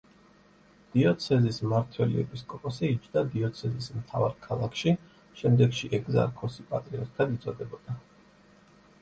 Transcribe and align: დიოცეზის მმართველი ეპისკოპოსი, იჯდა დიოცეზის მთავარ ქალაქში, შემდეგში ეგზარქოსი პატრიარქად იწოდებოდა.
დიოცეზის 0.93 1.59
მმართველი 1.65 2.17
ეპისკოპოსი, 2.21 2.89
იჯდა 2.93 3.23
დიოცეზის 3.35 3.91
მთავარ 3.99 4.35
ქალაქში, 4.47 4.95
შემდეგში 5.43 5.93
ეგზარქოსი 6.01 6.67
პატრიარქად 6.73 7.39
იწოდებოდა. 7.39 8.01